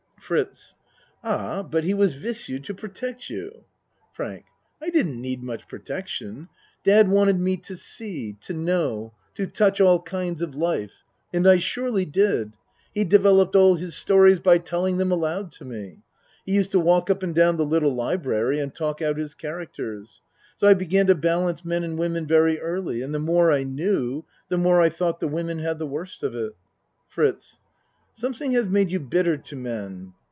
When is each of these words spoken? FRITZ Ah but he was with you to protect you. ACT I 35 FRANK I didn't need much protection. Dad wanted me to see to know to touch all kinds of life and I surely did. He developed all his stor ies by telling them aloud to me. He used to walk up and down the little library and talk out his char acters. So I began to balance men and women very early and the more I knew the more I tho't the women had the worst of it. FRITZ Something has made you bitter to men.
FRITZ 0.23 0.75
Ah 1.25 1.61
but 1.61 1.83
he 1.83 1.93
was 1.93 2.15
with 2.17 2.47
you 2.47 2.57
to 2.61 2.73
protect 2.73 3.29
you. 3.29 3.47
ACT 3.47 3.49
I 3.49 3.51
35 3.51 3.65
FRANK 4.13 4.45
I 4.83 4.89
didn't 4.89 5.19
need 5.21 5.43
much 5.43 5.67
protection. 5.67 6.47
Dad 6.85 7.09
wanted 7.09 7.37
me 7.37 7.57
to 7.57 7.75
see 7.75 8.37
to 8.39 8.53
know 8.53 9.11
to 9.33 9.45
touch 9.45 9.81
all 9.81 10.01
kinds 10.01 10.41
of 10.41 10.55
life 10.55 11.03
and 11.33 11.45
I 11.45 11.57
surely 11.57 12.05
did. 12.05 12.53
He 12.93 13.03
developed 13.03 13.57
all 13.57 13.75
his 13.75 13.93
stor 13.93 14.25
ies 14.25 14.39
by 14.39 14.59
telling 14.59 14.95
them 14.99 15.11
aloud 15.11 15.51
to 15.53 15.65
me. 15.65 15.97
He 16.45 16.53
used 16.53 16.71
to 16.71 16.79
walk 16.79 17.09
up 17.09 17.23
and 17.23 17.35
down 17.35 17.57
the 17.57 17.65
little 17.65 17.93
library 17.93 18.59
and 18.61 18.73
talk 18.73 19.01
out 19.01 19.17
his 19.17 19.35
char 19.35 19.65
acters. 19.65 20.21
So 20.55 20.65
I 20.65 20.73
began 20.73 21.07
to 21.07 21.15
balance 21.15 21.65
men 21.65 21.83
and 21.83 21.99
women 21.99 22.25
very 22.25 22.57
early 22.57 23.01
and 23.01 23.13
the 23.13 23.19
more 23.19 23.51
I 23.51 23.63
knew 23.63 24.23
the 24.47 24.57
more 24.57 24.79
I 24.79 24.87
tho't 24.87 25.19
the 25.19 25.27
women 25.27 25.59
had 25.59 25.77
the 25.77 25.87
worst 25.87 26.23
of 26.23 26.35
it. 26.35 26.53
FRITZ 27.09 27.57
Something 28.13 28.51
has 28.53 28.67
made 28.67 28.91
you 28.91 28.99
bitter 29.01 29.35
to 29.37 29.55
men. 29.57 30.13